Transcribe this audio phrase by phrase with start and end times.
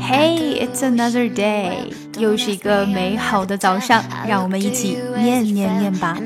[0.00, 6.16] Hey, it's another day，又是一个美好的早上，让我们一起念念念吧。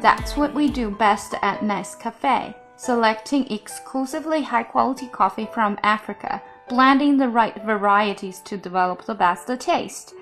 [0.00, 7.16] That's what we do best at Nice Cafe, selecting exclusively high-quality coffee from Africa, blending
[7.16, 10.12] the right varieties to develop the best taste,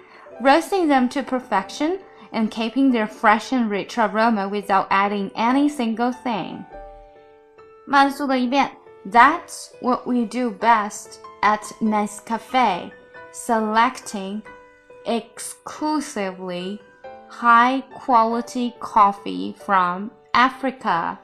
[0.40, 1.98] roasting them to perfection
[2.31, 6.65] and keeping their fresh and rich aroma without adding any single thing.
[7.85, 8.69] 慢速的一遍
[9.09, 12.91] ，That's what we do best at Nescafe:
[13.31, 14.41] selecting
[15.05, 16.79] exclusively
[17.29, 21.17] high quality coffee from Africa,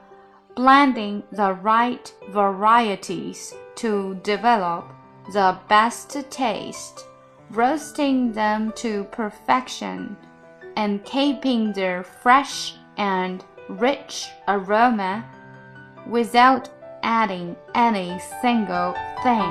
[0.56, 4.84] blending the right varieties to develop
[5.32, 7.04] the best taste,
[7.50, 10.16] roasting them to perfection
[10.76, 15.22] and keeping their fresh and rich aroma
[16.10, 16.64] without
[17.02, 19.44] adding any single thing.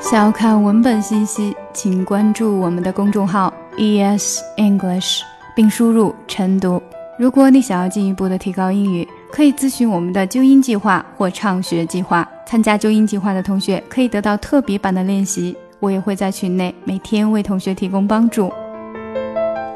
[0.00, 5.22] 想要看文本信息，请关注我们的公众号 ES English，
[5.56, 6.80] 并输入晨读。
[7.18, 12.26] 如果你想要进一步的提高英语，可以咨询我们的纠音计划或畅学计划。
[12.46, 18.50] 参加纠音计划的同学可以得到特别版的练习，我也会在群内每天为同学提供帮助。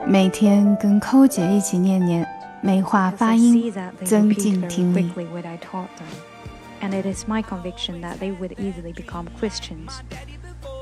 [0.06, 2.26] 每天跟寇姐一起念念，
[2.60, 3.72] 美化发音，
[4.04, 5.10] 增进听力。
[6.80, 10.00] And it is my conviction that they would easily become Christians,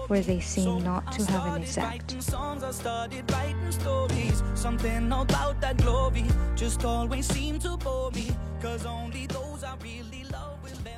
[0.09, 2.15] where they seem not to have an effect.
[4.55, 6.25] Something about that glory
[6.57, 8.31] just always seemed to bore me,
[8.63, 10.90] cause only those I really love will.